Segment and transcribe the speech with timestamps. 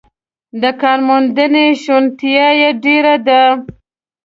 [0.61, 3.41] د کارموندنې شونتیا یې ډېره ده.